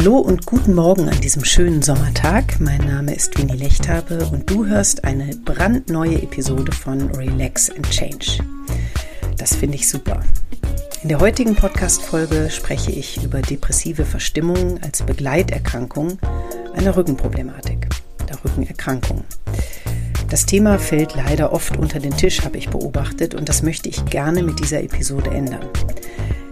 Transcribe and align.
Hallo 0.00 0.16
und 0.16 0.46
guten 0.46 0.74
Morgen 0.74 1.10
an 1.10 1.20
diesem 1.20 1.44
schönen 1.44 1.82
Sommertag. 1.82 2.58
Mein 2.58 2.80
Name 2.86 3.14
ist 3.14 3.36
Winnie 3.36 3.58
Lechthabe 3.58 4.24
und 4.32 4.48
du 4.48 4.64
hörst 4.64 5.04
eine 5.04 5.36
brandneue 5.36 6.22
Episode 6.22 6.72
von 6.72 7.10
Relax 7.10 7.68
and 7.68 7.86
Change. 7.90 8.42
Das 9.36 9.54
finde 9.54 9.74
ich 9.74 9.90
super. 9.90 10.22
In 11.02 11.10
der 11.10 11.20
heutigen 11.20 11.54
Podcast-Folge 11.54 12.48
spreche 12.48 12.90
ich 12.90 13.22
über 13.22 13.42
depressive 13.42 14.06
Verstimmungen 14.06 14.82
als 14.82 15.02
Begleiterkrankung 15.02 16.18
einer 16.72 16.96
Rückenproblematik, 16.96 17.86
der 18.26 18.42
Rückenerkrankung. 18.42 19.24
Das 20.30 20.46
Thema 20.46 20.78
fällt 20.78 21.14
leider 21.14 21.52
oft 21.52 21.76
unter 21.76 22.00
den 22.00 22.16
Tisch, 22.16 22.42
habe 22.42 22.56
ich 22.56 22.70
beobachtet, 22.70 23.34
und 23.34 23.50
das 23.50 23.62
möchte 23.62 23.90
ich 23.90 24.02
gerne 24.06 24.42
mit 24.42 24.60
dieser 24.60 24.82
Episode 24.82 25.28
ändern. 25.28 25.66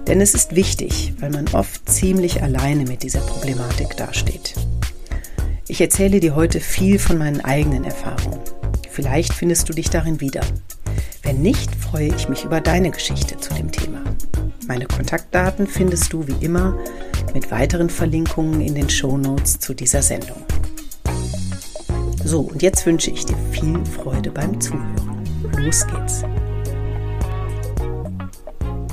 Denn 0.09 0.23
es 0.23 0.33
ist 0.33 0.57
wichtig, 0.57 1.13
weil 1.21 1.31
man 1.31 1.47
oft 1.53 1.87
ziemlich 1.87 2.43
alleine 2.43 2.85
mit 2.85 3.03
dieser 3.03 3.21
Problematik 3.21 3.95
dasteht. 3.97 4.55
Ich 5.69 5.83
erzähle 5.83 6.19
dir 6.19 6.35
heute 6.35 6.61
viel 6.61 6.99
von 6.99 7.19
meinen 7.19 7.43
eigenen 7.43 7.85
Erfahrungen. 7.85 8.41
Vielleicht 8.91 9.35
findest 9.35 9.69
du 9.69 9.75
dich 9.75 9.91
darin 9.91 10.23
wieder. 10.23 10.41
Wenn 11.23 11.43
nicht, 11.43 11.75
freue 11.77 12.09
ich 12.09 12.27
mich 12.31 12.45
über 12.45 12.63
deine 12.63 12.91
Geschichte 12.91 13.37
zu 13.37 13.53
dem 13.53 13.71
Thema. 13.71 14.03
Meine 14.67 14.87
Kontaktdaten 14.87 15.67
findest 15.67 16.11
du 16.15 16.27
wie 16.27 16.43
immer 16.43 16.79
mit 17.35 17.51
weiteren 17.51 17.91
Verlinkungen 17.91 18.63
in 18.63 18.75
den 18.75 18.89
Show 18.89 19.19
Notes 19.19 19.59
zu 19.59 19.75
dieser 19.75 20.01
Sendung. 20.01 20.43
So, 22.25 22.41
und 22.41 22.63
jetzt 22.63 22.87
wünsche 22.87 23.11
ich 23.11 23.27
dir 23.27 23.37
viel 23.53 23.85
Freude 23.85 24.31
beim 24.31 24.59
Zuhören. 24.59 25.23
Los 25.59 25.87
geht's. 25.87 26.25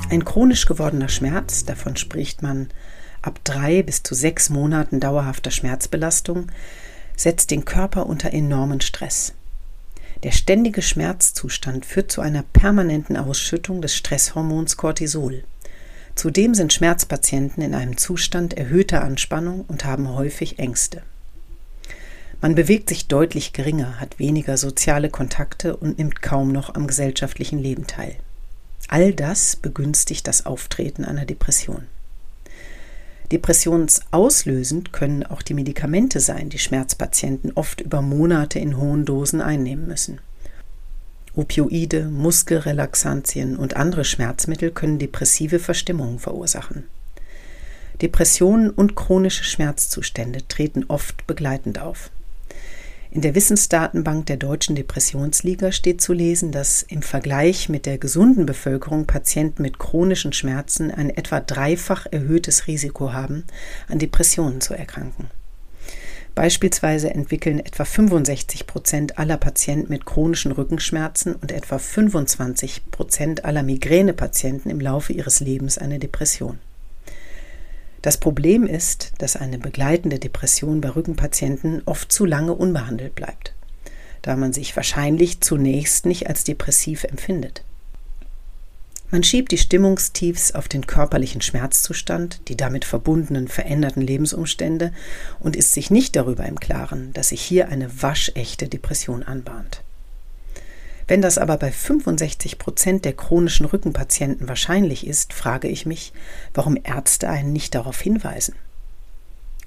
Ein 0.08 0.24
chronisch 0.24 0.66
gewordener 0.66 1.08
Schmerz, 1.08 1.64
davon 1.64 1.96
spricht 1.96 2.40
man 2.40 2.68
ab 3.22 3.40
drei 3.42 3.82
bis 3.82 4.04
zu 4.04 4.14
sechs 4.14 4.50
Monaten 4.50 5.00
dauerhafter 5.00 5.50
Schmerzbelastung, 5.50 6.46
setzt 7.16 7.50
den 7.50 7.64
Körper 7.64 8.06
unter 8.06 8.32
enormen 8.32 8.80
Stress. 8.80 9.32
Der 10.22 10.30
ständige 10.30 10.80
Schmerzzustand 10.80 11.84
führt 11.84 12.12
zu 12.12 12.20
einer 12.20 12.44
permanenten 12.44 13.16
Ausschüttung 13.16 13.82
des 13.82 13.96
Stresshormons 13.96 14.76
Cortisol. 14.76 15.42
Zudem 16.14 16.54
sind 16.54 16.72
Schmerzpatienten 16.72 17.62
in 17.62 17.74
einem 17.74 17.96
Zustand 17.96 18.54
erhöhter 18.54 19.02
Anspannung 19.02 19.64
und 19.66 19.84
haben 19.84 20.14
häufig 20.14 20.60
Ängste. 20.60 21.02
Man 22.40 22.54
bewegt 22.54 22.90
sich 22.90 23.08
deutlich 23.08 23.52
geringer, 23.52 23.98
hat 23.98 24.20
weniger 24.20 24.56
soziale 24.56 25.10
Kontakte 25.10 25.76
und 25.76 25.98
nimmt 25.98 26.22
kaum 26.22 26.52
noch 26.52 26.74
am 26.76 26.86
gesellschaftlichen 26.86 27.58
Leben 27.58 27.88
teil. 27.88 28.16
All 28.88 29.12
das 29.12 29.56
begünstigt 29.56 30.26
das 30.26 30.46
Auftreten 30.46 31.04
einer 31.04 31.24
Depression. 31.24 31.86
Depressionsauslösend 33.32 34.92
können 34.92 35.24
auch 35.24 35.42
die 35.42 35.54
Medikamente 35.54 36.20
sein, 36.20 36.48
die 36.48 36.60
Schmerzpatienten 36.60 37.52
oft 37.54 37.80
über 37.80 38.00
Monate 38.00 38.60
in 38.60 38.76
hohen 38.76 39.04
Dosen 39.04 39.40
einnehmen 39.40 39.88
müssen. 39.88 40.20
Opioide, 41.34 42.04
Muskelrelaxantien 42.04 43.56
und 43.56 43.76
andere 43.76 44.04
Schmerzmittel 44.04 44.70
können 44.70 44.98
depressive 44.98 45.58
Verstimmungen 45.58 46.18
verursachen. 46.18 46.84
Depressionen 48.00 48.70
und 48.70 48.94
chronische 48.94 49.44
Schmerzzustände 49.44 50.46
treten 50.48 50.84
oft 50.88 51.26
begleitend 51.26 51.80
auf. 51.80 52.10
In 53.16 53.22
der 53.22 53.34
Wissensdatenbank 53.34 54.26
der 54.26 54.36
Deutschen 54.36 54.76
Depressionsliga 54.76 55.72
steht 55.72 56.02
zu 56.02 56.12
lesen, 56.12 56.52
dass 56.52 56.82
im 56.82 57.00
Vergleich 57.00 57.70
mit 57.70 57.86
der 57.86 57.96
gesunden 57.96 58.44
Bevölkerung 58.44 59.06
Patienten 59.06 59.62
mit 59.62 59.78
chronischen 59.78 60.34
Schmerzen 60.34 60.90
ein 60.90 61.08
etwa 61.08 61.40
dreifach 61.40 62.04
erhöhtes 62.10 62.66
Risiko 62.66 63.14
haben, 63.14 63.44
an 63.88 63.98
Depressionen 63.98 64.60
zu 64.60 64.74
erkranken. 64.74 65.30
Beispielsweise 66.34 67.08
entwickeln 67.08 67.58
etwa 67.58 67.86
65 67.86 68.66
Prozent 68.66 69.18
aller 69.18 69.38
Patienten 69.38 69.90
mit 69.90 70.04
chronischen 70.04 70.52
Rückenschmerzen 70.52 71.36
und 71.36 71.52
etwa 71.52 71.78
25 71.78 72.90
Prozent 72.90 73.46
aller 73.46 73.62
Migränepatienten 73.62 74.70
im 74.70 74.78
Laufe 74.78 75.14
ihres 75.14 75.40
Lebens 75.40 75.78
eine 75.78 75.98
Depression. 75.98 76.58
Das 78.06 78.18
Problem 78.18 78.68
ist, 78.68 79.14
dass 79.18 79.34
eine 79.34 79.58
begleitende 79.58 80.20
Depression 80.20 80.80
bei 80.80 80.90
Rückenpatienten 80.90 81.82
oft 81.86 82.12
zu 82.12 82.24
lange 82.24 82.54
unbehandelt 82.54 83.16
bleibt, 83.16 83.52
da 84.22 84.36
man 84.36 84.52
sich 84.52 84.76
wahrscheinlich 84.76 85.40
zunächst 85.40 86.06
nicht 86.06 86.28
als 86.28 86.44
depressiv 86.44 87.02
empfindet. 87.02 87.64
Man 89.10 89.24
schiebt 89.24 89.50
die 89.50 89.58
Stimmungstiefs 89.58 90.52
auf 90.52 90.68
den 90.68 90.86
körperlichen 90.86 91.40
Schmerzzustand, 91.40 92.42
die 92.46 92.56
damit 92.56 92.84
verbundenen 92.84 93.48
veränderten 93.48 94.02
Lebensumstände 94.02 94.92
und 95.40 95.56
ist 95.56 95.72
sich 95.72 95.90
nicht 95.90 96.14
darüber 96.14 96.46
im 96.46 96.60
Klaren, 96.60 97.12
dass 97.12 97.30
sich 97.30 97.42
hier 97.42 97.70
eine 97.70 97.90
waschechte 98.04 98.68
Depression 98.68 99.24
anbahnt. 99.24 99.82
Wenn 101.08 101.22
das 101.22 101.38
aber 101.38 101.56
bei 101.56 101.70
65 101.70 102.58
Prozent 102.58 103.04
der 103.04 103.12
chronischen 103.12 103.66
Rückenpatienten 103.66 104.48
wahrscheinlich 104.48 105.06
ist, 105.06 105.32
frage 105.32 105.68
ich 105.68 105.86
mich, 105.86 106.12
warum 106.52 106.76
Ärzte 106.82 107.28
einen 107.28 107.52
nicht 107.52 107.74
darauf 107.74 108.00
hinweisen. 108.00 108.54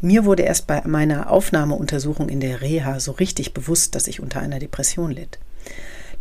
Mir 0.01 0.25
wurde 0.25 0.44
erst 0.44 0.67
bei 0.67 0.81
meiner 0.85 1.29
Aufnahmeuntersuchung 1.29 2.29
in 2.29 2.39
der 2.39 2.61
Reha 2.61 2.99
so 2.99 3.11
richtig 3.11 3.53
bewusst, 3.53 3.95
dass 3.95 4.07
ich 4.07 4.22
unter 4.22 4.39
einer 4.39 4.59
Depression 4.59 5.11
litt. 5.11 5.39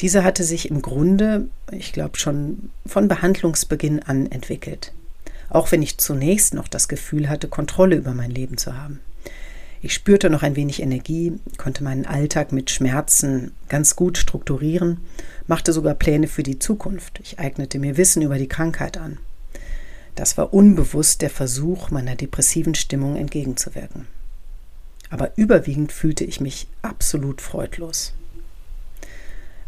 Diese 0.01 0.23
hatte 0.23 0.45
sich 0.45 0.71
im 0.71 0.83
Grunde, 0.83 1.49
ich 1.73 1.93
glaube 1.93 2.19
schon 2.19 2.71
von 2.87 3.09
Behandlungsbeginn 3.09 4.03
an 4.03 4.31
entwickelt. 4.31 4.93
Auch 5.49 5.73
wenn 5.73 5.83
ich 5.83 5.99
zunächst 5.99 6.55
noch 6.55 6.69
das 6.69 6.89
Gefühl 6.89 7.29
hatte, 7.29 7.49
Kontrolle 7.49 7.97
über 7.97 8.15
mein 8.15 8.31
Leben 8.31 8.59
zu 8.59 8.77
haben. 8.77 9.01
Ich 9.81 9.95
spürte 9.95 10.29
noch 10.29 10.43
ein 10.43 10.57
wenig 10.57 10.83
Energie, 10.83 11.35
konnte 11.57 11.85
meinen 11.85 12.05
Alltag 12.05 12.53
mit 12.53 12.71
Schmerzen 12.71 13.53
ganz 13.69 13.95
gut 13.95 14.19
strukturieren, 14.19 14.99
machte 15.47 15.73
sogar 15.73 15.95
Pläne 15.95 16.27
für 16.27 16.43
die 16.43 16.59
Zukunft. 16.59 17.21
Ich 17.23 17.39
eignete 17.39 17.79
mir 17.79 17.97
Wissen 17.97 18.23
über 18.23 18.39
die 18.39 18.49
Krankheit 18.49 18.97
an. 18.99 19.19
Das 20.17 20.37
war 20.37 20.53
unbewusst 20.53 21.23
der 21.23 21.31
Versuch, 21.31 21.93
meiner 21.93 22.17
depressiven 22.17 22.75
Stimmung 22.75 23.15
entgegenzuwirken. 23.15 24.09
Aber 25.11 25.39
überwiegend 25.39 25.93
fühlte 25.93 26.25
ich 26.25 26.41
mich 26.41 26.67
absolut 26.83 27.41
freudlos. 27.41 28.15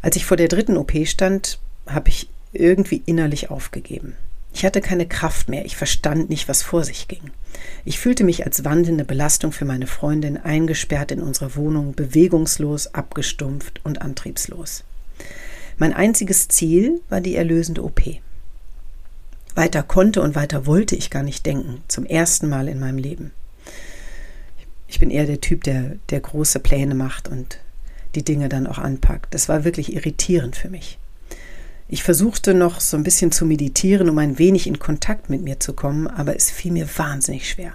Als 0.03 0.17
ich 0.17 0.25
vor 0.25 0.37
der 0.37 0.49
dritten 0.49 0.77
OP 0.77 0.93
stand, 1.07 1.61
habe 1.87 2.09
ich 2.09 2.29
irgendwie 2.53 3.03
innerlich 3.07 3.51
aufgegeben. 3.51 4.17
Ich 4.53 4.65
hatte 4.65 4.81
keine 4.81 5.07
Kraft 5.07 5.49
mehr, 5.49 5.65
ich 5.65 5.77
verstand 5.77 6.29
nicht, 6.29 6.49
was 6.49 6.63
vor 6.63 6.85
sich 6.85 7.09
ging. 7.09 7.31
Ich 7.85 7.99
fühlte 7.99 8.25
mich 8.25 8.45
als 8.45 8.65
wandelnde 8.65 9.05
Belastung 9.05 9.53
für 9.53 9.65
meine 9.65 9.87
Freundin, 9.87 10.37
eingesperrt 10.37 11.13
in 11.13 11.23
unserer 11.23 11.57
Wohnung, 11.57 11.95
bewegungslos, 11.95 12.89
abgestumpft 12.95 13.81
und 13.85 14.03
antriebslos. 14.03 14.85
Mein 15.79 15.93
einziges 15.95 16.49
Ziel 16.49 17.01
war 17.09 17.21
die 17.21 17.37
erlösende 17.37 17.83
OP. 17.83 18.03
Weiter 19.55 19.83
konnte 19.83 20.23
und 20.23 20.35
weiter 20.35 20.67
wollte 20.67 20.95
ich 20.95 21.11
gar 21.11 21.23
nicht 21.23 21.47
denken, 21.47 21.83
zum 21.89 22.05
ersten 22.07 22.49
Mal 22.49 22.69
in 22.69 22.79
meinem 22.79 22.99
Leben. 22.99 23.33
Ich 24.89 24.99
bin 24.99 25.11
eher 25.11 25.27
der 25.27 25.41
Typ, 25.41 25.65
der, 25.65 25.97
der 26.11 26.21
große 26.21 26.61
Pläne 26.61 26.95
macht 26.95 27.29
und 27.29 27.59
die 28.15 28.25
Dinge 28.25 28.49
dann 28.49 28.67
auch 28.67 28.79
anpackt. 28.79 29.33
Das 29.35 29.49
war 29.49 29.65
wirklich 29.65 29.95
irritierend 29.95 30.57
für 30.57 30.69
mich. 30.69 30.99
Ich 31.93 32.05
versuchte 32.05 32.55
noch 32.55 32.79
so 32.79 32.97
ein 32.97 33.03
bisschen 33.03 33.33
zu 33.33 33.45
meditieren, 33.45 34.09
um 34.09 34.19
ein 34.19 34.39
wenig 34.39 34.69
in 34.69 34.79
Kontakt 34.79 35.29
mit 35.29 35.43
mir 35.43 35.59
zu 35.59 35.73
kommen, 35.73 36.07
aber 36.07 36.37
es 36.37 36.49
fiel 36.49 36.71
mir 36.71 36.89
wahnsinnig 36.97 37.51
schwer. 37.51 37.73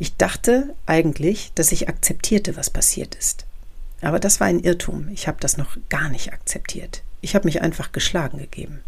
Ich 0.00 0.16
dachte 0.16 0.74
eigentlich, 0.86 1.52
dass 1.54 1.70
ich 1.70 1.88
akzeptierte, 1.88 2.56
was 2.56 2.68
passiert 2.68 3.14
ist. 3.14 3.46
Aber 4.00 4.18
das 4.18 4.40
war 4.40 4.48
ein 4.48 4.58
Irrtum. 4.58 5.06
Ich 5.12 5.28
habe 5.28 5.36
das 5.38 5.56
noch 5.56 5.76
gar 5.88 6.08
nicht 6.08 6.32
akzeptiert. 6.32 7.02
Ich 7.20 7.36
habe 7.36 7.44
mich 7.44 7.62
einfach 7.62 7.92
geschlagen 7.92 8.38
gegeben. 8.38 8.80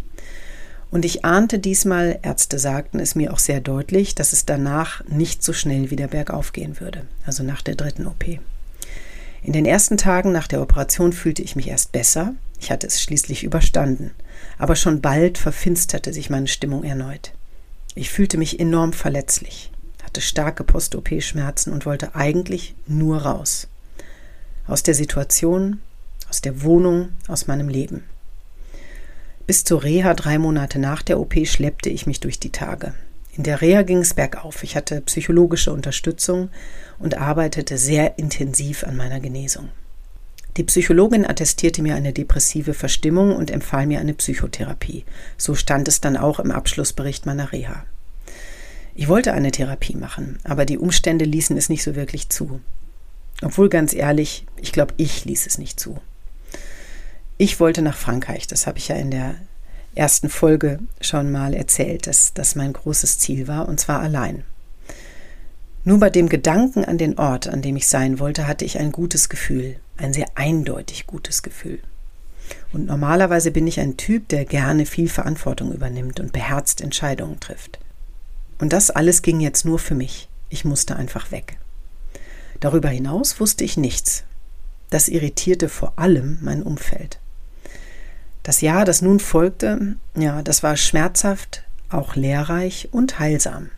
Und 0.90 1.04
ich 1.04 1.25
ahnte 1.25 1.60
diesmal, 1.60 2.19
Ärzte 2.22 2.58
sagten 2.58 2.99
es 2.99 3.14
mir 3.14 3.32
auch 3.32 3.38
sehr 3.38 3.60
deutlich, 3.60 4.16
dass 4.16 4.32
es 4.32 4.44
danach 4.44 5.04
nicht 5.06 5.44
so 5.44 5.52
schnell 5.52 5.93
wieder 5.93 6.08
bergauf 6.08 6.52
gehen 6.52 6.81
würde, 6.81 7.06
also 7.25 7.44
nach 7.44 7.62
der 7.62 7.76
dritten 7.76 8.08
OP. 8.08 8.25
In 9.44 9.52
den 9.52 9.64
ersten 9.64 9.96
Tagen 9.96 10.32
nach 10.32 10.49
der 10.49 10.60
Operation 10.60 11.12
fühlte 11.12 11.43
ich 11.43 11.54
mich 11.54 11.69
erst 11.69 11.93
besser, 11.93 12.34
ich 12.62 12.70
hatte 12.70 12.87
es 12.87 13.03
schließlich 13.03 13.43
überstanden, 13.43 14.12
aber 14.56 14.76
schon 14.76 15.00
bald 15.00 15.37
verfinsterte 15.37 16.12
sich 16.12 16.31
meine 16.31 16.47
Stimmung 16.47 16.85
erneut. 16.85 17.32
Ich 17.97 18.11
fühlte 18.11 18.38
mich 18.38 18.61
enorm 18.61 18.93
verletzlich, 18.93 19.73
hatte 20.05 20.20
starke 20.20 20.62
Post-OP-Schmerzen 20.62 21.73
und 21.73 21.87
wollte 21.87 22.14
eigentlich 22.14 22.76
nur 22.87 23.23
raus. 23.23 23.67
Aus 24.69 24.85
der 24.85 24.94
Situation, 24.94 25.81
aus 26.31 26.41
der 26.41 26.62
Wohnung, 26.62 27.09
aus 27.26 27.49
meinem 27.49 27.69
Leben. 27.69 28.05
Bis 29.49 29.64
zur 29.64 29.82
Reha 29.82 30.14
drei 30.14 30.38
Monate 30.38 30.79
nach 30.79 31.03
der 31.03 31.19
OP 31.19 31.35
schleppte 31.49 31.91
ich 31.91 32.06
mich 32.06 32.20
durch 32.20 32.38
die 32.38 32.53
Tage. 32.53 32.94
In 33.37 33.43
der 33.43 33.61
Reha 33.61 33.82
ging 33.82 33.99
es 33.99 34.14
bergauf. 34.14 34.62
Ich 34.62 34.76
hatte 34.76 35.00
psychologische 35.00 35.73
Unterstützung 35.73 36.50
und 37.00 37.19
arbeitete 37.19 37.76
sehr 37.76 38.20
intensiv 38.20 38.85
an 38.85 38.97
meiner 38.97 39.19
Genesung. 39.19 39.70
Die 40.56 40.64
Psychologin 40.64 41.25
attestierte 41.25 41.82
mir 41.82 41.94
eine 41.94 42.12
depressive 42.12 42.75
Verstimmung 42.75 43.34
und 43.34 43.50
empfahl 43.50 43.87
mir 43.87 44.00
eine 44.00 44.12
Psychotherapie. 44.12 45.04
So 45.38 45.54
stand 45.54 45.88
es 45.88 46.00
dann 46.00 46.16
auch 46.16 46.40
im 46.40 46.50
Abschlussbericht 46.50 47.25
meiner 47.25 47.52
Reha. 47.52 47.84
Ich 48.94 49.08
wollte 49.08 49.32
eine 49.32 49.50
Therapie 49.50 49.96
machen, 49.96 50.38
aber 50.44 50.66
die 50.66 50.76
Umstände 50.76 51.25
ließen 51.25 51.56
es 51.56 51.70
nicht 51.70 51.82
so 51.82 51.94
wirklich 51.94 52.28
zu. 52.28 52.60
Obwohl 53.40 53.70
ganz 53.70 53.94
ehrlich, 53.94 54.44
ich 54.60 54.72
glaube, 54.72 54.93
ich 54.99 55.25
ließ 55.25 55.46
es 55.46 55.56
nicht 55.56 55.81
zu. 55.81 55.99
Ich 57.38 57.58
wollte 57.58 57.81
nach 57.81 57.96
Frankreich, 57.96 58.46
das 58.46 58.66
habe 58.66 58.76
ich 58.76 58.88
ja 58.88 58.96
in 58.96 59.10
der 59.10 59.34
ersten 59.94 60.28
Folge 60.28 60.81
schon 61.00 61.32
mal 61.32 61.54
erzählt, 61.54 62.06
dass 62.06 62.34
das 62.34 62.54
mein 62.54 62.75
großes 62.75 63.19
Ziel 63.19 63.49
war, 63.49 63.69
und 63.69 63.81
zwar 63.81 64.00
allein. 64.00 64.44
Nur 65.84 65.99
bei 65.99 66.10
dem 66.10 66.28
Gedanken 66.28 66.84
an 66.84 66.99
den 66.99 67.19
Ort, 67.19 67.49
an 67.49 67.62
dem 67.62 67.76
ich 67.76 67.88
sein 67.88 68.20
wollte, 68.20 68.46
hatte 68.46 68.64
ich 68.64 68.78
ein 68.78 68.93
gutes 68.93 69.28
Gefühl, 69.28 69.76
ein 70.02 70.12
sehr 70.12 70.26
eindeutig 70.34 71.06
gutes 71.06 71.43
Gefühl. 71.43 71.81
Und 72.72 72.87
normalerweise 72.87 73.50
bin 73.50 73.66
ich 73.66 73.81
ein 73.81 73.96
Typ, 73.96 74.28
der 74.28 74.44
gerne 74.44 74.87
viel 74.87 75.08
Verantwortung 75.08 75.72
übernimmt 75.72 76.20
und 76.20 76.32
beherzt 76.32 76.81
Entscheidungen 76.81 77.40
trifft. 77.40 77.78
Und 78.58 78.72
das 78.72 78.90
alles 78.90 79.22
ging 79.22 79.40
jetzt 79.40 79.64
nur 79.64 79.78
für 79.78 79.94
mich. 79.94 80.28
Ich 80.49 80.64
musste 80.64 80.96
einfach 80.96 81.31
weg. 81.31 81.58
Darüber 82.60 82.88
hinaus 82.88 83.40
wusste 83.40 83.64
ich 83.64 83.76
nichts. 83.76 84.25
Das 84.90 85.08
irritierte 85.08 85.69
vor 85.69 85.94
allem 85.96 86.38
mein 86.43 86.62
Umfeld. 86.62 87.19
Das 88.43 88.60
Jahr, 88.60 88.84
das 88.84 89.02
nun 89.02 89.20
folgte, 89.20 89.96
ja, 90.16 90.43
das 90.43 90.62
war 90.62 90.76
schmerzhaft, 90.76 91.64
auch 91.88 92.16
lehrreich 92.16 92.88
und 92.93 93.19
heilsam. 93.19 93.70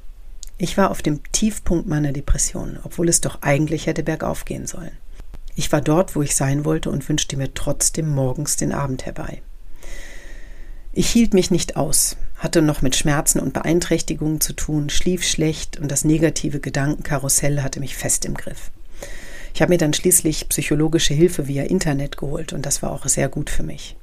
Ich 0.57 0.77
war 0.77 0.91
auf 0.91 1.03
dem 1.03 1.21
Tiefpunkt 1.33 1.87
meiner 1.89 2.13
Depression, 2.13 2.79
obwohl 2.83 3.09
es 3.09 3.21
doch 3.21 3.43
eigentlich 3.43 3.87
hätte 3.87 4.03
bergauf 4.03 4.45
gehen 4.45 4.67
sollen. 4.67 4.93
Ich 5.57 5.71
war 5.73 5.81
dort, 5.81 6.17
wo 6.17 6.23
ich 6.23 6.35
sein 6.35 6.65
wollte 6.65 6.91
und 6.91 7.09
wünschte 7.09 7.37
mir 7.37 7.55
trotzdem 7.55 8.09
morgens 8.09 8.57
den 8.57 8.73
Abend 8.73 9.07
herbei. 9.07 9.43
Ich 10.93 11.11
hielt 11.11 11.35
mich 11.35 11.51
nicht 11.51 11.77
aus, 11.77 12.17
hatte 12.37 12.63
noch 12.63 12.83
mit 12.83 12.95
Schmerzen 12.95 13.41
und 13.41 13.53
Beeinträchtigungen 13.53 14.41
zu 14.41 14.53
tun, 14.53 14.91
schlief 14.91 15.25
schlecht 15.25 15.79
und 15.79 15.91
das 15.91 16.05
negative 16.05 16.61
Gedankenkarussell 16.61 17.63
hatte 17.63 17.81
mich 17.81 17.97
fest 17.97 18.25
im 18.25 18.35
Griff. 18.35 18.71
Ich 19.55 19.63
habe 19.63 19.71
mir 19.71 19.79
dann 19.79 19.95
schließlich 19.95 20.49
psychologische 20.49 21.15
Hilfe 21.15 21.47
via 21.47 21.65
Internet 21.65 22.17
geholt 22.17 22.53
und 22.53 22.67
das 22.67 22.83
war 22.83 22.93
auch 22.93 23.07
sehr 23.07 23.29
gut 23.29 23.51
für 23.51 23.63
mich. 23.63 23.97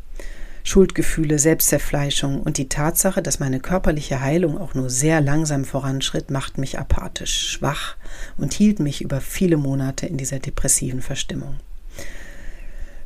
Schuldgefühle, 0.64 1.40
Selbstzerfleischung 1.40 2.42
und 2.42 2.58
die 2.58 2.70
Tatsache, 2.70 3.22
dass 3.22 3.40
meine 3.40 3.60
körperliche 3.60 4.22
Heilung 4.22 4.58
auch 4.58 4.74
nur 4.74 4.90
sehr 4.90 5.22
langsam 5.22 5.66
voranschritt, 5.66 6.30
macht 6.30 6.58
mich 6.58 6.80
apathisch, 6.80 7.50
schwach 7.50 7.96
und 8.38 8.54
hielt 8.54 8.80
mich 8.80 9.02
über 9.02 9.22
viele 9.22 9.58
Monate 9.58 10.06
in 10.06 10.18
dieser 10.18 10.40
depressiven 10.40 11.02
Verstimmung. 11.02 11.56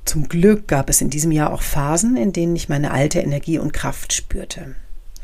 Zum 0.05 0.29
Glück 0.29 0.67
gab 0.67 0.89
es 0.89 1.01
in 1.01 1.09
diesem 1.09 1.31
Jahr 1.31 1.51
auch 1.51 1.63
Phasen, 1.63 2.15
in 2.15 2.31
denen 2.31 2.55
ich 2.55 2.69
meine 2.69 2.91
alte 2.91 3.19
Energie 3.19 3.57
und 3.57 3.73
Kraft 3.73 4.13
spürte. 4.13 4.75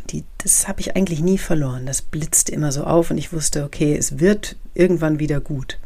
Die, 0.09 0.23
das 0.39 0.67
habe 0.67 0.81
ich 0.81 0.95
eigentlich 0.95 1.21
nie 1.21 1.37
verloren. 1.37 1.85
Das 1.85 2.01
blitzte 2.01 2.51
immer 2.51 2.71
so 2.71 2.83
auf 2.83 3.11
und 3.11 3.17
ich 3.17 3.31
wusste, 3.31 3.63
okay, 3.63 3.95
es 3.95 4.19
wird 4.19 4.55
irgendwann 4.73 5.19
wieder 5.19 5.39
gut. 5.39 5.77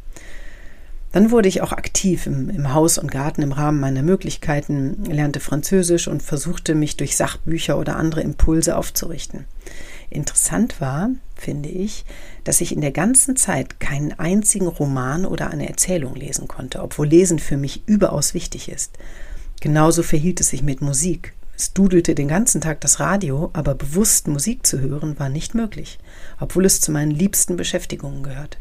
Dann 1.16 1.32
wurde 1.32 1.48
ich 1.48 1.62
auch 1.62 1.72
aktiv 1.72 2.28
im, 2.28 2.50
im, 2.50 2.74
Haus 2.74 2.98
und 2.98 3.10
Garten 3.10 3.42
im 3.42 3.54
Rahmen 3.54 3.80
meiner 3.80 4.04
Möglichkeiten, 4.04 5.06
lernte 5.06 5.40
Französisch 5.40 6.10
und 6.10 6.22
versuchte 6.22 6.76
mich 6.76 6.98
durch 6.98 7.16
Sachbücher 7.16 7.80
oder 7.80 7.96
andere 7.96 8.20
Impulse 8.20 8.76
aufzurichten. 8.76 9.46
Interessant 10.10 10.82
war, 10.82 11.12
finde 11.34 11.70
ich, 11.70 12.04
dass 12.44 12.60
ich 12.60 12.74
in 12.74 12.82
der 12.82 12.92
ganzen 12.92 13.38
Zeit 13.38 13.80
keinen 13.80 14.12
einzigen 14.20 14.68
Roman 14.68 15.26
oder 15.26 15.50
eine 15.52 15.70
Erzählung 15.70 16.16
lesen 16.16 16.50
konnte, 16.50 16.82
obwohl 16.84 17.08
Lesen 17.08 17.40
für 17.40 17.56
mich 17.56 17.84
überaus 17.86 18.34
wichtig 18.34 18.68
ist. 18.68 18.98
Genauso 19.62 20.04
verhielt 20.04 20.42
es 20.42 20.50
sich 20.50 20.64
mit 20.64 20.82
Musik. 20.82 21.32
Es 21.56 21.72
dudelte 21.72 22.14
den 22.14 22.28
ganzen 22.28 22.60
Tag 22.60 22.82
das 22.82 23.00
Radio, 23.00 23.52
aber 23.54 23.74
bewusst 23.74 24.28
Musik 24.28 24.68
zu 24.68 24.82
hören 24.82 25.18
war 25.18 25.30
nicht 25.30 25.56
möglich, 25.56 25.98
obwohl 26.42 26.66
es 26.66 26.82
zu 26.82 26.92
meinen 26.92 27.12
liebsten 27.12 27.56
Beschäftigungen 27.56 28.22
gehört. 28.22 28.58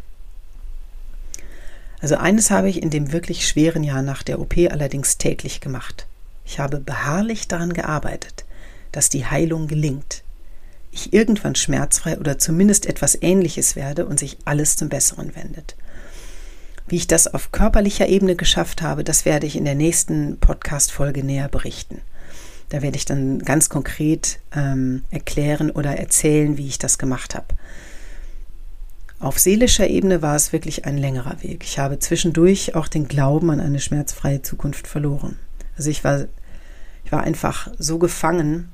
Also 2.04 2.16
eines 2.16 2.50
habe 2.50 2.68
ich 2.68 2.82
in 2.82 2.90
dem 2.90 3.12
wirklich 3.12 3.48
schweren 3.48 3.82
Jahr 3.82 4.02
nach 4.02 4.22
der 4.22 4.38
OP 4.38 4.58
allerdings 4.70 5.16
täglich 5.16 5.62
gemacht. 5.62 6.06
Ich 6.44 6.58
habe 6.58 6.78
beharrlich 6.78 7.48
daran 7.48 7.72
gearbeitet, 7.72 8.44
dass 8.92 9.08
die 9.08 9.24
Heilung 9.24 9.68
gelingt. 9.68 10.22
Ich 10.92 11.14
irgendwann 11.14 11.54
schmerzfrei 11.54 12.18
oder 12.18 12.38
zumindest 12.38 12.84
etwas 12.84 13.16
Ähnliches 13.22 13.74
werde 13.74 14.04
und 14.04 14.18
sich 14.18 14.36
alles 14.44 14.76
zum 14.76 14.90
Besseren 14.90 15.34
wendet. 15.34 15.76
Wie 16.88 16.96
ich 16.96 17.06
das 17.06 17.26
auf 17.26 17.52
körperlicher 17.52 18.06
Ebene 18.06 18.36
geschafft 18.36 18.82
habe, 18.82 19.02
das 19.02 19.24
werde 19.24 19.46
ich 19.46 19.56
in 19.56 19.64
der 19.64 19.74
nächsten 19.74 20.36
Podcast-Folge 20.40 21.24
näher 21.24 21.48
berichten. 21.48 22.02
Da 22.68 22.82
werde 22.82 22.98
ich 22.98 23.06
dann 23.06 23.38
ganz 23.38 23.70
konkret 23.70 24.40
ähm, 24.54 25.04
erklären 25.10 25.70
oder 25.70 25.96
erzählen, 25.96 26.58
wie 26.58 26.66
ich 26.66 26.76
das 26.76 26.98
gemacht 26.98 27.34
habe. 27.34 27.46
Auf 29.20 29.38
seelischer 29.38 29.88
Ebene 29.88 30.22
war 30.22 30.36
es 30.36 30.52
wirklich 30.52 30.84
ein 30.84 30.98
längerer 30.98 31.42
Weg. 31.42 31.64
Ich 31.64 31.78
habe 31.78 31.98
zwischendurch 31.98 32.74
auch 32.74 32.88
den 32.88 33.08
Glauben 33.08 33.50
an 33.50 33.60
eine 33.60 33.80
schmerzfreie 33.80 34.42
Zukunft 34.42 34.86
verloren. 34.86 35.38
Also 35.76 35.90
ich 35.90 36.04
war, 36.04 36.26
ich 37.04 37.12
war 37.12 37.22
einfach 37.22 37.68
so 37.78 37.98
gefangen, 37.98 38.68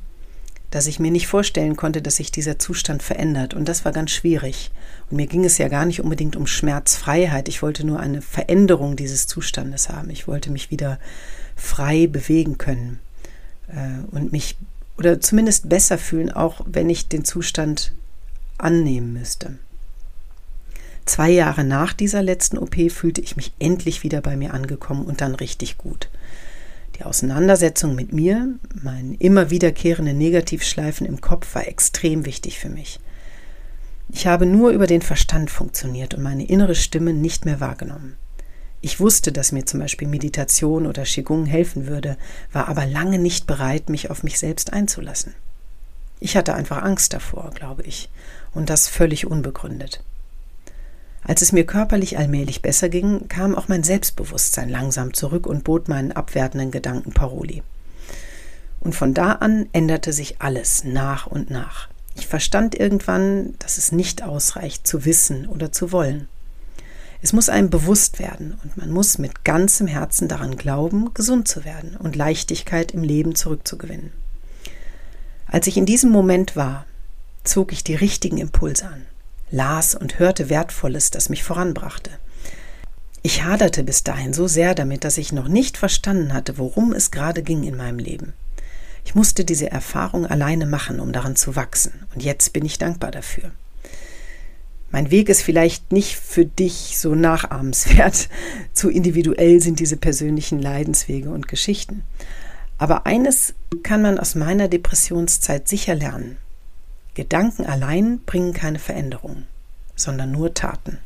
dass 0.70 0.86
ich 0.86 1.00
mir 1.00 1.10
nicht 1.10 1.26
vorstellen 1.26 1.76
konnte, 1.76 2.00
dass 2.00 2.16
sich 2.16 2.30
dieser 2.30 2.58
Zustand 2.58 3.02
verändert. 3.02 3.54
Und 3.54 3.68
das 3.68 3.84
war 3.84 3.92
ganz 3.92 4.12
schwierig. 4.12 4.70
Und 5.10 5.16
mir 5.16 5.26
ging 5.26 5.44
es 5.44 5.58
ja 5.58 5.68
gar 5.68 5.84
nicht 5.84 6.00
unbedingt 6.00 6.36
um 6.36 6.46
Schmerzfreiheit. 6.46 7.48
Ich 7.48 7.62
wollte 7.62 7.84
nur 7.84 7.98
eine 7.98 8.22
Veränderung 8.22 8.96
dieses 8.96 9.26
Zustandes 9.26 9.88
haben. 9.88 10.10
Ich 10.10 10.28
wollte 10.28 10.50
mich 10.50 10.70
wieder 10.70 10.98
frei 11.56 12.06
bewegen 12.06 12.56
können 12.56 13.00
äh, 13.68 14.04
und 14.12 14.32
mich 14.32 14.56
oder 14.96 15.20
zumindest 15.20 15.68
besser 15.68 15.98
fühlen, 15.98 16.30
auch 16.30 16.60
wenn 16.66 16.90
ich 16.90 17.08
den 17.08 17.24
Zustand 17.24 17.92
annehmen 18.58 19.12
müsste. 19.12 19.58
Zwei 21.04 21.30
Jahre 21.30 21.64
nach 21.64 21.92
dieser 21.92 22.22
letzten 22.22 22.58
OP 22.58 22.76
fühlte 22.90 23.20
ich 23.20 23.36
mich 23.36 23.52
endlich 23.58 24.02
wieder 24.02 24.20
bei 24.20 24.36
mir 24.36 24.54
angekommen 24.54 25.04
und 25.04 25.20
dann 25.20 25.34
richtig 25.34 25.78
gut. 25.78 26.08
Die 26.98 27.04
Auseinandersetzung 27.04 27.94
mit 27.94 28.12
mir, 28.12 28.54
meinen 28.82 29.14
immer 29.14 29.50
wiederkehrenden 29.50 30.18
Negativschleifen 30.18 31.06
im 31.06 31.20
Kopf 31.20 31.54
war 31.54 31.66
extrem 31.66 32.26
wichtig 32.26 32.58
für 32.58 32.68
mich. 32.68 33.00
Ich 34.12 34.26
habe 34.26 34.44
nur 34.44 34.70
über 34.70 34.86
den 34.86 35.02
Verstand 35.02 35.50
funktioniert 35.50 36.14
und 36.14 36.22
meine 36.22 36.44
innere 36.44 36.74
Stimme 36.74 37.14
nicht 37.14 37.44
mehr 37.44 37.60
wahrgenommen. 37.60 38.16
Ich 38.82 38.98
wusste, 38.98 39.30
dass 39.30 39.52
mir 39.52 39.66
zum 39.66 39.80
Beispiel 39.80 40.08
Meditation 40.08 40.86
oder 40.86 41.04
Qigong 41.04 41.46
helfen 41.46 41.86
würde, 41.86 42.16
war 42.52 42.68
aber 42.68 42.86
lange 42.86 43.18
nicht 43.18 43.46
bereit, 43.46 43.88
mich 43.88 44.10
auf 44.10 44.22
mich 44.22 44.38
selbst 44.38 44.72
einzulassen. 44.72 45.34
Ich 46.18 46.36
hatte 46.36 46.54
einfach 46.54 46.82
Angst 46.82 47.12
davor, 47.12 47.50
glaube 47.54 47.82
ich, 47.82 48.10
und 48.52 48.68
das 48.68 48.88
völlig 48.88 49.26
unbegründet. 49.26 50.02
Als 51.22 51.42
es 51.42 51.52
mir 51.52 51.64
körperlich 51.66 52.18
allmählich 52.18 52.62
besser 52.62 52.88
ging, 52.88 53.28
kam 53.28 53.54
auch 53.54 53.68
mein 53.68 53.82
Selbstbewusstsein 53.82 54.68
langsam 54.68 55.12
zurück 55.12 55.46
und 55.46 55.64
bot 55.64 55.88
meinen 55.88 56.12
abwertenden 56.12 56.70
Gedanken 56.70 57.12
Paroli. 57.12 57.62
Und 58.80 58.94
von 58.94 59.12
da 59.12 59.32
an 59.32 59.68
änderte 59.72 60.12
sich 60.12 60.40
alles 60.40 60.84
nach 60.84 61.26
und 61.26 61.50
nach. 61.50 61.88
Ich 62.16 62.26
verstand 62.26 62.74
irgendwann, 62.74 63.54
dass 63.58 63.76
es 63.76 63.92
nicht 63.92 64.22
ausreicht, 64.22 64.86
zu 64.86 65.04
wissen 65.04 65.46
oder 65.46 65.70
zu 65.70 65.92
wollen. 65.92 66.28
Es 67.22 67.34
muss 67.34 67.50
einem 67.50 67.68
bewusst 67.68 68.18
werden 68.18 68.58
und 68.64 68.78
man 68.78 68.90
muss 68.90 69.18
mit 69.18 69.44
ganzem 69.44 69.86
Herzen 69.86 70.26
daran 70.26 70.56
glauben, 70.56 71.12
gesund 71.12 71.46
zu 71.46 71.66
werden 71.66 71.96
und 71.96 72.16
Leichtigkeit 72.16 72.92
im 72.92 73.02
Leben 73.02 73.34
zurückzugewinnen. 73.34 74.12
Als 75.46 75.66
ich 75.66 75.76
in 75.76 75.84
diesem 75.84 76.10
Moment 76.10 76.56
war, 76.56 76.86
zog 77.44 77.72
ich 77.72 77.84
die 77.84 77.94
richtigen 77.94 78.38
Impulse 78.38 78.86
an 78.86 79.04
las 79.50 79.94
und 79.94 80.18
hörte 80.18 80.48
Wertvolles, 80.48 81.10
das 81.10 81.28
mich 81.28 81.42
voranbrachte. 81.42 82.10
Ich 83.22 83.42
haderte 83.42 83.84
bis 83.84 84.02
dahin 84.02 84.32
so 84.32 84.46
sehr 84.46 84.74
damit, 84.74 85.04
dass 85.04 85.18
ich 85.18 85.32
noch 85.32 85.48
nicht 85.48 85.76
verstanden 85.76 86.32
hatte, 86.32 86.56
worum 86.56 86.92
es 86.92 87.10
gerade 87.10 87.42
ging 87.42 87.64
in 87.64 87.76
meinem 87.76 87.98
Leben. 87.98 88.32
Ich 89.04 89.14
musste 89.14 89.44
diese 89.44 89.70
Erfahrung 89.70 90.26
alleine 90.26 90.66
machen, 90.66 91.00
um 91.00 91.12
daran 91.12 91.36
zu 91.36 91.56
wachsen, 91.56 91.92
und 92.14 92.22
jetzt 92.22 92.52
bin 92.52 92.64
ich 92.64 92.78
dankbar 92.78 93.10
dafür. 93.10 93.50
Mein 94.90 95.10
Weg 95.10 95.28
ist 95.28 95.42
vielleicht 95.42 95.92
nicht 95.92 96.16
für 96.16 96.44
dich 96.44 96.98
so 96.98 97.14
nachahmenswert, 97.14 98.28
zu 98.72 98.88
individuell 98.90 99.60
sind 99.60 99.80
diese 99.80 99.96
persönlichen 99.96 100.60
Leidenswege 100.60 101.30
und 101.30 101.46
Geschichten. 101.46 102.02
Aber 102.78 103.06
eines 103.06 103.54
kann 103.82 104.02
man 104.02 104.18
aus 104.18 104.34
meiner 104.34 104.68
Depressionszeit 104.68 105.68
sicher 105.68 105.94
lernen. 105.94 106.38
Gedanken 107.20 107.66
allein 107.66 108.20
bringen 108.20 108.54
keine 108.54 108.78
Veränderung, 108.78 109.42
sondern 109.94 110.32
nur 110.32 110.54
Taten. 110.54 110.96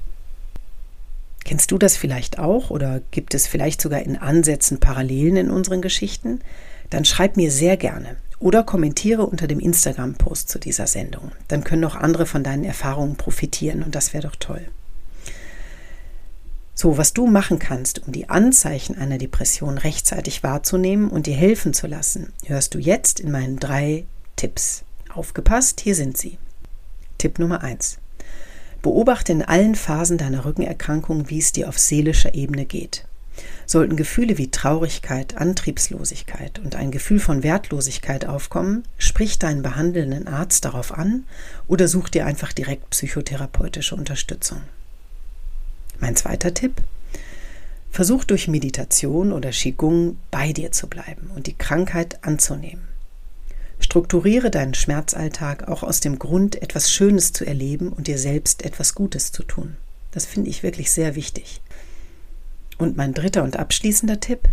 Kennst 1.44 1.72
du 1.72 1.76
das 1.76 1.96
vielleicht 1.96 2.38
auch 2.38 2.70
oder 2.70 3.00
gibt 3.10 3.34
es 3.34 3.48
vielleicht 3.48 3.80
sogar 3.80 4.00
in 4.00 4.16
Ansätzen 4.16 4.78
Parallelen 4.78 5.36
in 5.36 5.50
unseren 5.50 5.82
Geschichten? 5.82 6.38
Dann 6.88 7.04
schreib 7.04 7.36
mir 7.36 7.50
sehr 7.50 7.76
gerne 7.76 8.14
oder 8.38 8.62
kommentiere 8.62 9.26
unter 9.26 9.48
dem 9.48 9.58
Instagram-Post 9.58 10.48
zu 10.48 10.60
dieser 10.60 10.86
Sendung. 10.86 11.32
Dann 11.48 11.64
können 11.64 11.84
auch 11.84 11.96
andere 11.96 12.26
von 12.26 12.44
deinen 12.44 12.62
Erfahrungen 12.62 13.16
profitieren 13.16 13.82
und 13.82 13.96
das 13.96 14.14
wäre 14.14 14.28
doch 14.28 14.36
toll. 14.36 14.62
So, 16.76 16.96
was 16.96 17.12
du 17.12 17.26
machen 17.26 17.58
kannst, 17.58 18.06
um 18.06 18.12
die 18.12 18.28
Anzeichen 18.28 18.96
einer 18.96 19.18
Depression 19.18 19.78
rechtzeitig 19.78 20.44
wahrzunehmen 20.44 21.08
und 21.08 21.26
dir 21.26 21.34
helfen 21.34 21.74
zu 21.74 21.88
lassen, 21.88 22.32
hörst 22.46 22.72
du 22.74 22.78
jetzt 22.78 23.18
in 23.18 23.32
meinen 23.32 23.58
drei 23.58 24.04
Tipps. 24.36 24.84
Aufgepasst, 25.14 25.80
hier 25.80 25.94
sind 25.94 26.16
sie. 26.16 26.38
Tipp 27.18 27.38
Nummer 27.38 27.62
1. 27.62 27.98
Beobachte 28.82 29.30
in 29.30 29.42
allen 29.42 29.76
Phasen 29.76 30.18
deiner 30.18 30.44
Rückenerkrankung, 30.44 31.30
wie 31.30 31.38
es 31.38 31.52
dir 31.52 31.68
auf 31.68 31.78
seelischer 31.78 32.34
Ebene 32.34 32.64
geht. 32.64 33.06
Sollten 33.64 33.94
Gefühle 33.94 34.38
wie 34.38 34.50
Traurigkeit, 34.50 35.36
Antriebslosigkeit 35.36 36.58
und 36.58 36.74
ein 36.74 36.90
Gefühl 36.90 37.20
von 37.20 37.44
Wertlosigkeit 37.44 38.26
aufkommen, 38.26 38.82
sprich 38.98 39.38
deinen 39.38 39.62
behandelnden 39.62 40.26
Arzt 40.26 40.64
darauf 40.64 40.92
an 40.92 41.24
oder 41.68 41.86
such 41.86 42.08
dir 42.08 42.26
einfach 42.26 42.52
direkt 42.52 42.90
psychotherapeutische 42.90 43.94
Unterstützung. 43.94 44.62
Mein 46.00 46.16
zweiter 46.16 46.54
Tipp. 46.54 46.82
Versuch 47.92 48.24
durch 48.24 48.48
Meditation 48.48 49.32
oder 49.32 49.50
Qigong 49.50 50.18
bei 50.32 50.52
dir 50.52 50.72
zu 50.72 50.88
bleiben 50.88 51.30
und 51.36 51.46
die 51.46 51.56
Krankheit 51.56 52.24
anzunehmen. 52.24 52.93
Strukturiere 53.94 54.50
deinen 54.50 54.74
Schmerzalltag 54.74 55.68
auch 55.68 55.84
aus 55.84 56.00
dem 56.00 56.18
Grund, 56.18 56.60
etwas 56.60 56.90
Schönes 56.90 57.32
zu 57.32 57.44
erleben 57.44 57.92
und 57.92 58.08
dir 58.08 58.18
selbst 58.18 58.64
etwas 58.64 58.96
Gutes 58.96 59.30
zu 59.30 59.44
tun. 59.44 59.76
Das 60.10 60.26
finde 60.26 60.50
ich 60.50 60.64
wirklich 60.64 60.90
sehr 60.90 61.14
wichtig. 61.14 61.60
Und 62.76 62.96
mein 62.96 63.14
dritter 63.14 63.44
und 63.44 63.56
abschließender 63.56 64.18
Tipp, 64.18 64.48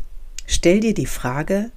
stell 0.45 0.79
dir 0.79 0.93
die 0.93 1.07
Frage, 1.07 1.71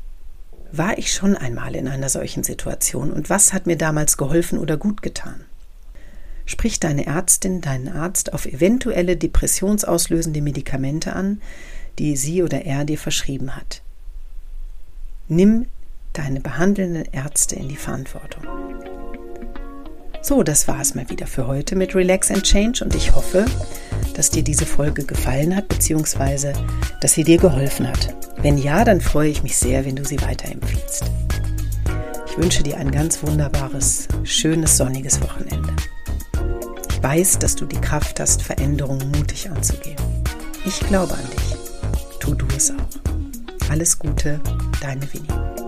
war 0.72 0.98
ich 0.98 1.10
schon 1.14 1.38
einmal 1.38 1.74
in 1.74 1.88
einer 1.88 2.10
solchen 2.10 2.44
Situation 2.44 3.10
und 3.10 3.30
was 3.30 3.54
hat 3.54 3.64
mir 3.66 3.78
damals 3.78 4.18
geholfen 4.18 4.58
oder 4.58 4.76
gut 4.76 5.00
getan? 5.00 5.46
Sprich 6.44 6.80
deine 6.80 7.06
Ärztin, 7.06 7.62
deinen 7.62 7.88
Arzt 7.88 8.34
auf 8.34 8.44
eventuelle 8.44 9.16
depressionsauslösende 9.16 10.42
Medikamente 10.42 11.14
an, 11.14 11.40
die 11.98 12.14
sie 12.18 12.42
oder 12.42 12.66
er 12.66 12.84
dir 12.84 12.98
verschrieben 12.98 13.56
hat. 13.56 13.80
Nimm 15.28 15.64
deine 16.14 16.40
behandelnden 16.40 17.04
Ärzte 17.12 17.56
in 17.56 17.68
die 17.68 17.76
Verantwortung. 17.76 18.44
So, 20.22 20.42
das 20.42 20.66
war 20.68 20.80
es 20.80 20.94
mal 20.94 21.10
wieder 21.10 21.26
für 21.26 21.46
heute 21.46 21.76
mit 21.76 21.94
Relax 21.94 22.30
and 22.30 22.44
Change 22.44 22.82
und 22.82 22.94
ich 22.94 23.14
hoffe, 23.14 23.44
dass 24.14 24.30
dir 24.30 24.42
diese 24.42 24.64
Folge 24.64 25.04
gefallen 25.04 25.54
hat, 25.54 25.68
beziehungsweise 25.68 26.54
dass 27.02 27.12
sie 27.12 27.24
dir 27.24 27.36
geholfen 27.36 27.86
hat. 27.86 28.14
Wenn 28.38 28.56
ja, 28.56 28.84
dann 28.84 29.02
freue 29.02 29.28
ich 29.28 29.42
mich 29.42 29.56
sehr, 29.56 29.84
wenn 29.84 29.96
du 29.96 30.04
sie 30.04 30.20
weiterempfiehlst. 30.22 31.04
Ich 32.26 32.38
wünsche 32.38 32.62
dir 32.62 32.78
ein 32.78 32.90
ganz 32.90 33.22
wunderbares, 33.22 34.08
schönes, 34.22 34.78
sonniges 34.78 35.20
Wochenende. 35.20 35.74
Ich 36.90 37.02
weiß, 37.02 37.38
dass 37.38 37.54
du 37.54 37.66
die 37.66 37.80
Kraft 37.80 38.18
hast, 38.18 38.42
Veränderungen 38.42 39.10
mutig 39.10 39.50
anzugehen. 39.50 39.96
Ich 40.64 40.80
glaube 40.80 41.12
an 41.12 41.30
dich. 41.30 42.18
Tu 42.18 42.34
du 42.34 42.46
es 42.56 42.70
auch. 42.70 43.70
Alles 43.70 43.98
Gute, 43.98 44.40
deine 44.80 45.02
Winnie. 45.12 45.63